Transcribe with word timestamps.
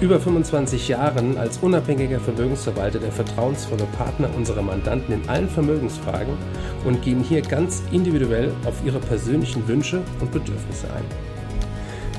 über 0.00 0.20
25 0.20 0.88
Jahren 0.88 1.38
als 1.38 1.58
unabhängiger 1.58 2.20
Vermögensverwalter 2.20 2.98
der 2.98 3.12
vertrauensvolle 3.12 3.84
Partner 3.96 4.28
unserer 4.36 4.60
Mandanten 4.60 5.14
in 5.14 5.28
allen 5.28 5.48
Vermögensfragen 5.48 6.34
und 6.84 7.00
gehen 7.00 7.22
hier 7.22 7.40
ganz 7.40 7.82
individuell 7.92 8.52
auf 8.66 8.74
ihre 8.84 8.98
persönlichen 8.98 9.66
Wünsche 9.66 10.02
und 10.20 10.32
Bedürfnisse 10.32 10.86
ein. 10.92 11.04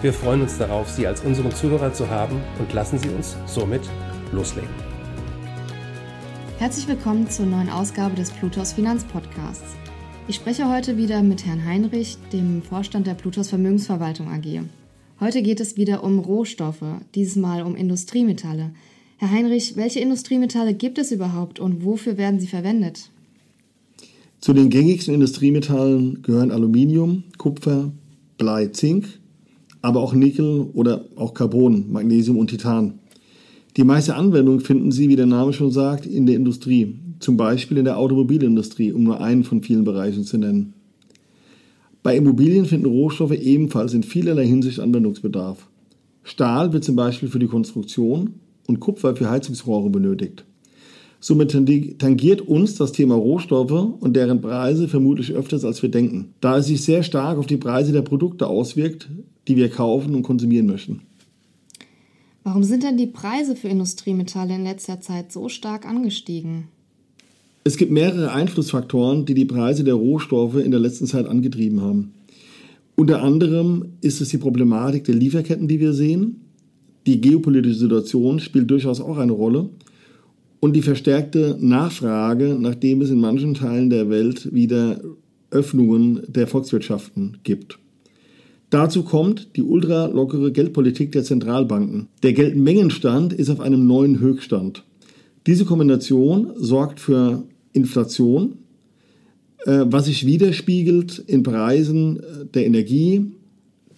Wir 0.01 0.11
freuen 0.11 0.41
uns 0.41 0.57
darauf, 0.57 0.89
Sie 0.89 1.05
als 1.05 1.21
unseren 1.21 1.51
Zuhörer 1.51 1.93
zu 1.93 2.09
haben 2.09 2.41
und 2.59 2.73
lassen 2.73 2.97
Sie 2.97 3.09
uns 3.09 3.35
somit 3.45 3.81
loslegen. 4.31 4.69
Herzlich 6.57 6.87
willkommen 6.87 7.29
zur 7.29 7.45
neuen 7.45 7.69
Ausgabe 7.69 8.15
des 8.15 8.31
Plutos 8.31 8.73
Finanzpodcasts. 8.73 9.75
Ich 10.27 10.35
spreche 10.35 10.67
heute 10.67 10.97
wieder 10.97 11.21
mit 11.21 11.45
Herrn 11.45 11.63
Heinrich, 11.63 12.17
dem 12.33 12.63
Vorstand 12.63 13.05
der 13.05 13.13
Plutos 13.13 13.49
Vermögensverwaltung 13.49 14.29
AG. 14.29 14.63
Heute 15.19 15.41
geht 15.41 15.59
es 15.59 15.77
wieder 15.77 16.03
um 16.03 16.19
Rohstoffe, 16.19 16.85
dieses 17.15 17.37
Mal 17.37 17.63
um 17.63 17.75
Industriemetalle. 17.75 18.69
Herr 19.17 19.31
Heinrich, 19.31 19.75
welche 19.75 19.99
Industriemetalle 19.99 20.75
gibt 20.75 20.99
es 20.99 21.11
überhaupt 21.11 21.59
und 21.59 21.83
wofür 21.83 22.19
werden 22.19 22.39
sie 22.39 22.45
verwendet? 22.45 23.09
Zu 24.41 24.53
den 24.53 24.69
gängigsten 24.69 25.15
Industriemetallen 25.15 26.21
gehören 26.21 26.51
Aluminium, 26.51 27.23
Kupfer, 27.39 27.91
Blei, 28.37 28.67
Zink, 28.67 29.07
aber 29.81 30.01
auch 30.01 30.13
Nickel 30.13 30.69
oder 30.73 31.05
auch 31.15 31.33
Carbon, 31.33 31.91
Magnesium 31.91 32.37
und 32.37 32.51
Titan. 32.51 32.99
Die 33.75 33.83
meiste 33.83 34.13
Anwendung 34.13 34.59
finden 34.59 34.91
Sie, 34.91 35.09
wie 35.09 35.15
der 35.15 35.25
Name 35.25 35.51
schon 35.51 35.71
sagt, 35.71 36.05
in 36.05 36.27
der 36.27 36.35
Industrie, 36.35 36.95
zum 37.19 37.37
Beispiel 37.37 37.77
in 37.77 37.85
der 37.85 37.97
Automobilindustrie, 37.97 38.91
um 38.91 39.03
nur 39.03 39.19
einen 39.19 39.43
von 39.43 39.63
vielen 39.63 39.83
Bereichen 39.83 40.25
zu 40.25 40.37
nennen. 40.37 40.75
Bei 42.07 42.15
Immobilien 42.15 42.63
finden 42.63 42.85
Rohstoffe 42.85 43.33
ebenfalls 43.33 43.93
in 43.93 44.01
vielerlei 44.01 44.47
Hinsicht 44.47 44.79
Anwendungsbedarf. 44.79 45.67
Stahl 46.23 46.71
wird 46.71 46.85
zum 46.85 46.95
Beispiel 46.95 47.27
für 47.27 47.37
die 47.37 47.47
Konstruktion 47.47 48.35
und 48.65 48.79
Kupfer 48.79 49.17
für 49.17 49.29
Heizungsrohre 49.29 49.89
benötigt. 49.89 50.45
Somit 51.19 51.51
tangiert 51.99 52.39
uns 52.39 52.75
das 52.75 52.93
Thema 52.93 53.15
Rohstoffe 53.15 53.99
und 53.99 54.15
deren 54.15 54.39
Preise 54.39 54.87
vermutlich 54.87 55.33
öfters 55.33 55.65
als 55.65 55.81
wir 55.81 55.91
denken, 55.91 56.33
da 56.39 56.59
es 56.59 56.67
sich 56.67 56.81
sehr 56.81 57.03
stark 57.03 57.37
auf 57.37 57.45
die 57.45 57.57
Preise 57.57 57.91
der 57.91 58.03
Produkte 58.03 58.47
auswirkt, 58.47 59.09
die 59.49 59.57
wir 59.57 59.69
kaufen 59.69 60.15
und 60.15 60.23
konsumieren 60.23 60.67
möchten. 60.67 61.01
Warum 62.45 62.63
sind 62.63 62.83
denn 62.83 62.95
die 62.95 63.07
Preise 63.07 63.57
für 63.57 63.67
Industriemetalle 63.67 64.55
in 64.55 64.63
letzter 64.63 65.01
Zeit 65.01 65.33
so 65.33 65.49
stark 65.49 65.85
angestiegen? 65.85 66.69
Es 67.67 67.75
gibt 67.75 67.91
mehrere 67.91 68.31
Einflussfaktoren, 68.31 69.25
die 69.25 69.33
die 69.33 69.43
Preise 69.43 69.83
der 69.83 69.95
Rohstoffe 69.95 70.55
in 70.55 70.71
der 70.71 70.79
letzten 70.79 71.05
Zeit 71.05 71.27
angetrieben 71.27 71.81
haben. 71.81 72.13
Unter 72.95 73.21
anderem 73.21 73.87
ist 73.99 74.21
es 74.21 74.29
die 74.29 74.37
Problematik 74.37 75.03
der 75.03 75.15
Lieferketten, 75.15 75.67
die 75.67 75.81
wir 75.81 75.91
sehen. 75.91 76.45
Die 77.07 77.19
geopolitische 77.19 77.79
Situation 77.79 78.39
spielt 78.39 78.71
durchaus 78.71 79.01
auch 79.01 79.17
eine 79.17 79.33
Rolle. 79.33 79.69
Und 80.61 80.77
die 80.77 80.81
verstärkte 80.81 81.57
Nachfrage, 81.59 82.57
nachdem 82.57 83.01
es 83.01 83.09
in 83.09 83.19
manchen 83.19 83.53
Teilen 83.53 83.89
der 83.89 84.09
Welt 84.09 84.53
wieder 84.53 85.01
Öffnungen 85.51 86.21
der 86.25 86.47
Volkswirtschaften 86.47 87.39
gibt. 87.43 87.79
Dazu 88.69 89.03
kommt 89.03 89.57
die 89.57 89.63
ultralockere 89.63 90.53
Geldpolitik 90.53 91.11
der 91.11 91.25
Zentralbanken. 91.25 92.07
Der 92.23 92.31
Geldmengenstand 92.31 93.33
ist 93.33 93.49
auf 93.49 93.59
einem 93.59 93.87
neuen 93.87 94.21
Höchststand. 94.21 94.85
Diese 95.45 95.65
Kombination 95.65 96.53
sorgt 96.55 97.01
für 97.01 97.43
Inflation, 97.77 98.57
äh, 99.65 99.85
was 99.85 100.05
sich 100.05 100.25
widerspiegelt 100.25 101.19
in 101.27 101.43
Preisen 101.43 102.19
äh, 102.19 102.45
der 102.53 102.65
Energie, 102.65 103.31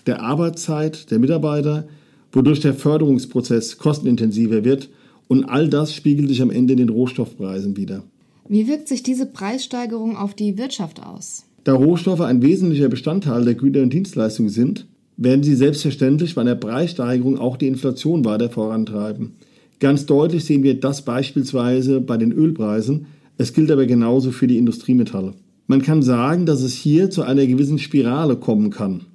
der 0.05 0.21
Arbeitszeit 0.21 1.09
der 1.11 1.19
Mitarbeiter, 1.19 1.87
wodurch 2.31 2.59
der 2.59 2.73
Förderungsprozess 2.73 3.77
kostenintensiver 3.77 4.63
wird 4.63 4.89
und 5.27 5.45
all 5.45 5.69
das 5.69 5.93
spiegelt 5.93 6.29
sich 6.29 6.41
am 6.41 6.51
Ende 6.51 6.73
in 6.73 6.79
den 6.79 6.89
Rohstoffpreisen 6.89 7.77
wieder. 7.77 8.03
Wie 8.47 8.67
wirkt 8.67 8.87
sich 8.87 9.03
diese 9.03 9.25
Preissteigerung 9.25 10.17
auf 10.17 10.33
die 10.33 10.57
Wirtschaft 10.57 11.01
aus? 11.01 11.45
Da 11.63 11.73
Rohstoffe 11.73 12.21
ein 12.21 12.41
wesentlicher 12.41 12.89
Bestandteil 12.89 13.45
der 13.45 13.53
Güter- 13.53 13.83
und 13.83 13.93
Dienstleistungen 13.93 14.49
sind, 14.49 14.87
werden 15.17 15.43
sie 15.43 15.55
selbstverständlich 15.55 16.35
bei 16.35 16.41
einer 16.41 16.55
Preissteigerung 16.55 17.37
auch 17.37 17.57
die 17.57 17.67
Inflation 17.67 18.25
weiter 18.25 18.49
vorantreiben. 18.49 19.33
Ganz 19.79 20.05
deutlich 20.05 20.45
sehen 20.45 20.63
wir 20.63 20.79
das 20.79 21.03
beispielsweise 21.03 22.01
bei 22.01 22.17
den 22.17 22.31
Ölpreisen, 22.31 23.05
es 23.39 23.53
gilt 23.53 23.71
aber 23.71 23.85
genauso 23.85 24.31
für 24.31 24.47
die 24.47 24.57
Industriemetalle. 24.57 25.33
Man 25.65 25.81
kann 25.81 26.03
sagen, 26.03 26.45
dass 26.45 26.61
es 26.61 26.73
hier 26.73 27.09
zu 27.09 27.21
einer 27.23 27.47
gewissen 27.47 27.79
Spirale 27.79 28.35
kommen 28.35 28.69
kann. 28.69 29.05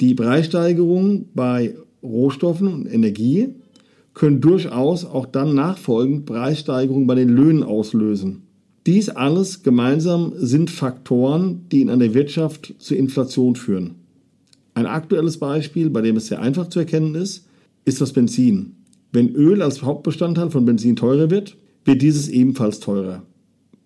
Die 0.00 0.14
Preissteigerungen 0.14 1.26
bei 1.34 1.74
Rohstoffen 2.02 2.68
und 2.68 2.86
Energie 2.86 3.50
können 4.14 4.40
durchaus 4.40 5.04
auch 5.04 5.26
dann 5.26 5.54
nachfolgend 5.54 6.24
Preissteigerungen 6.24 7.06
bei 7.06 7.14
den 7.14 7.28
Löhnen 7.28 7.62
auslösen. 7.62 8.44
Dies 8.86 9.10
alles 9.10 9.62
gemeinsam 9.62 10.32
sind 10.36 10.70
Faktoren, 10.70 11.66
die 11.70 11.82
in 11.82 11.90
einer 11.90 12.14
Wirtschaft 12.14 12.74
zur 12.78 12.96
Inflation 12.96 13.54
führen. 13.54 13.96
Ein 14.72 14.86
aktuelles 14.86 15.36
Beispiel, 15.36 15.90
bei 15.90 16.00
dem 16.00 16.16
es 16.16 16.28
sehr 16.28 16.40
einfach 16.40 16.68
zu 16.70 16.78
erkennen 16.78 17.14
ist, 17.14 17.46
ist 17.84 18.00
das 18.00 18.14
Benzin. 18.14 18.76
Wenn 19.12 19.34
Öl 19.34 19.60
als 19.60 19.82
Hauptbestandteil 19.82 20.50
von 20.50 20.64
Benzin 20.64 20.96
teurer 20.96 21.28
wird, 21.28 21.58
wird 21.84 22.00
dieses 22.00 22.28
ebenfalls 22.28 22.80
teurer. 22.80 23.22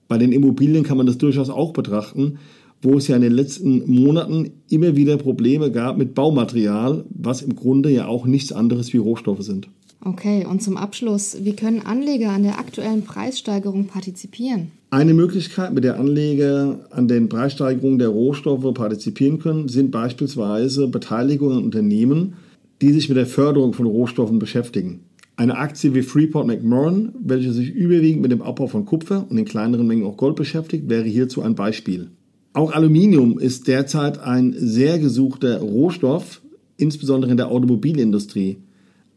Bei 0.08 0.18
den 0.18 0.32
Immobilien 0.32 0.84
kann 0.84 0.96
man 0.96 1.06
das 1.06 1.18
durchaus 1.18 1.50
auch 1.50 1.72
betrachten, 1.72 2.38
wo 2.80 2.96
es 2.96 3.08
ja 3.08 3.16
in 3.16 3.22
den 3.22 3.32
letzten 3.32 3.90
Monaten 3.90 4.50
immer 4.70 4.96
wieder 4.96 5.16
Probleme 5.16 5.70
gab 5.70 5.98
mit 5.98 6.14
Baumaterial, 6.14 7.04
was 7.10 7.42
im 7.42 7.54
Grunde 7.54 7.90
ja 7.90 8.06
auch 8.06 8.26
nichts 8.26 8.52
anderes 8.52 8.92
wie 8.92 8.98
Rohstoffe 8.98 9.42
sind. 9.42 9.68
Okay, 10.00 10.46
und 10.48 10.62
zum 10.62 10.76
Abschluss, 10.76 11.38
wie 11.42 11.54
können 11.54 11.80
Anleger 11.84 12.30
an 12.30 12.44
der 12.44 12.60
aktuellen 12.60 13.02
Preissteigerung 13.02 13.86
partizipieren? 13.86 14.70
Eine 14.90 15.12
Möglichkeit, 15.12 15.74
mit 15.74 15.82
der 15.82 15.98
Anleger 15.98 16.86
an 16.90 17.08
den 17.08 17.28
Preissteigerungen 17.28 17.98
der 17.98 18.08
Rohstoffe 18.08 18.72
partizipieren 18.74 19.40
können, 19.40 19.68
sind 19.68 19.90
beispielsweise 19.90 20.86
Beteiligungen 20.86 21.58
an 21.58 21.64
Unternehmen, 21.64 22.34
die 22.80 22.92
sich 22.92 23.08
mit 23.08 23.18
der 23.18 23.26
Förderung 23.26 23.72
von 23.72 23.86
Rohstoffen 23.86 24.38
beschäftigen. 24.38 25.00
Eine 25.38 25.56
Aktie 25.56 25.94
wie 25.94 26.02
Freeport 26.02 26.48
McMoran, 26.48 27.12
welche 27.24 27.52
sich 27.52 27.70
überwiegend 27.70 28.22
mit 28.22 28.32
dem 28.32 28.42
Abbau 28.42 28.66
von 28.66 28.84
Kupfer 28.84 29.24
und 29.30 29.38
in 29.38 29.44
kleineren 29.44 29.86
Mengen 29.86 30.04
auch 30.04 30.16
Gold 30.16 30.34
beschäftigt, 30.34 30.88
wäre 30.88 31.04
hierzu 31.04 31.42
ein 31.42 31.54
Beispiel. 31.54 32.08
Auch 32.54 32.72
Aluminium 32.72 33.38
ist 33.38 33.68
derzeit 33.68 34.18
ein 34.18 34.52
sehr 34.58 34.98
gesuchter 34.98 35.60
Rohstoff, 35.60 36.42
insbesondere 36.76 37.30
in 37.30 37.36
der 37.36 37.52
Automobilindustrie. 37.52 38.56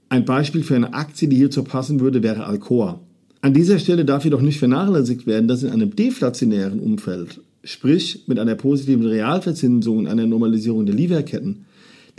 Ein 0.10 0.24
Beispiel 0.26 0.62
für 0.62 0.76
eine 0.76 0.94
Aktie, 0.94 1.28
die 1.28 1.38
hierzu 1.38 1.64
passen 1.64 2.00
würde, 2.00 2.22
wäre 2.22 2.46
Alcoa. 2.46 3.00
An 3.42 3.56
dieser 3.56 3.80
Stelle 3.80 4.06
darf 4.06 4.24
jedoch 4.24 4.42
nicht 4.42 4.60
vernachlässigt 4.60 5.26
werden, 5.26 5.48
dass 5.48 5.64
in 5.64 5.72
einem 5.72 5.96
deflationären 5.96 6.82
Umfeld, 6.82 7.42
sprich 7.64 8.26
mit 8.28 8.38
einer 8.38 8.54
positiven 8.54 9.08
Realverzinsung 9.08 9.98
und 9.98 10.08
einer 10.08 10.28
Normalisierung 10.28 10.86
der 10.86 10.94
Lieferketten, 10.94 11.66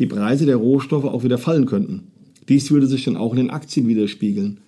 die 0.00 0.06
Preise 0.06 0.44
der 0.44 0.56
Rohstoffe 0.56 1.04
auch 1.04 1.22
wieder 1.22 1.38
fallen 1.38 1.66
könnten. 1.66 2.08
Dies 2.48 2.70
würde 2.70 2.86
sich 2.86 3.04
dann 3.04 3.16
auch 3.16 3.32
in 3.32 3.38
den 3.38 3.50
Aktien 3.50 3.88
widerspiegeln. 3.88 4.60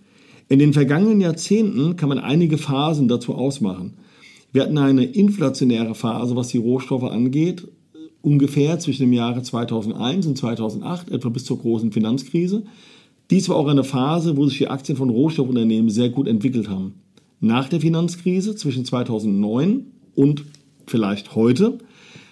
In 0.48 0.58
den 0.58 0.72
vergangenen 0.72 1.21
Jahrzehnten 1.21 1.97
kann 1.97 2.09
man 2.09 2.18
einige 2.18 2.59
Phasen 2.59 3.09
dazu 3.09 3.34
ausmachen. 3.34 3.94
Wir 4.53 4.62
hatten 4.62 4.78
eine 4.78 5.04
inflationäre 5.04 5.94
Phase, 5.94 6.36
was 6.36 6.48
die 6.48 6.59
Rohstoffe 6.59 7.04
angeht, 7.04 7.66
ungefähr 8.22 8.78
zwischen 8.78 9.03
dem 9.03 9.12
Jahre 9.12 9.42
2001 9.42 10.26
und 10.26 10.38
2008, 10.38 11.10
etwa 11.10 11.28
bis 11.28 11.44
zur 11.44 11.59
großen 11.59 11.92
Finanzkrise. 11.92 12.65
Dies 13.30 13.48
war 13.48 13.56
auch 13.56 13.66
eine 13.66 13.84
Phase, 13.84 14.36
wo 14.36 14.47
sich 14.47 14.59
die 14.59 14.68
Aktien 14.68 14.97
von 14.97 15.10
Rohstoffunternehmen 15.10 15.91
sehr 15.91 16.10
gut 16.10 16.28
entwickelt 16.28 16.68
haben. 16.68 16.94
Nach 17.41 17.68
der 17.68 17.80
Finanzkrise 17.80 18.54
zwischen 18.54 18.84
2009 18.84 19.86
und 20.15 20.44
vielleicht 20.86 21.34
heute 21.34 21.78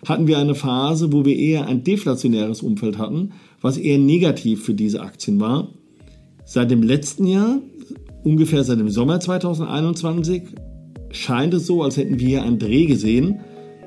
hatten 0.07 0.27
wir 0.27 0.39
eine 0.39 0.55
Phase, 0.55 1.13
wo 1.13 1.25
wir 1.25 1.37
eher 1.37 1.67
ein 1.67 1.85
deflationäres 1.85 2.63
Umfeld 2.63 2.99
hatten, 2.99 3.33
was 3.61 3.79
eher 3.79 3.99
negativ 3.99 4.65
für 4.65 4.75
diese 4.75 5.01
Aktien 5.01 5.41
war. 5.41 5.69
Seit 6.45 6.71
dem 6.71 6.83
letzten 6.83 7.27
Jahr, 7.27 7.59
ungefähr 8.25 8.65
seit 8.65 8.81
dem 8.81 8.89
Sommer 8.89 9.21
2021, 9.21 10.43
scheint 11.11 11.55
es 11.55 11.67
so, 11.67 11.83
als 11.83 11.97
hätten 11.97 12.19
wir 12.19 12.27
hier 12.27 12.43
einen 12.43 12.59
Dreh 12.59 12.87
gesehen, 12.87 13.41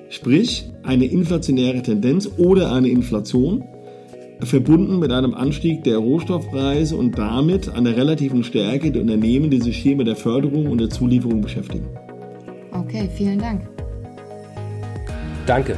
sprich 0.10 0.66
eine 0.84 1.06
inflationäre 1.06 1.82
Tendenz 1.82 2.30
oder 2.38 2.72
eine 2.72 2.90
Inflation. 2.90 3.64
verbunden 4.42 5.00
mit 5.00 5.12
einem 5.12 5.34
Anstieg 5.34 5.86
der 5.86 5.98
Rohstoffpreise 5.98 6.98
und 6.98 7.18
damit 7.18 7.70
einer 7.70 7.96
relativen 7.96 8.44
Stärke 8.44 8.92
der 8.92 9.02
Unternehmen, 9.02 9.50
die 9.50 9.62
sich 9.62 9.78
hier 9.78 9.96
mit 9.96 10.08
der 10.08 10.18
Förderung 10.18 10.68
und 10.68 10.80
der 10.80 10.90
Zulieferung 10.90 11.42
beschäftigen. 11.42 11.88
Okay, 12.72 13.10
vielen 13.16 13.40
Dank. 13.40 13.62
Danke 15.46 15.78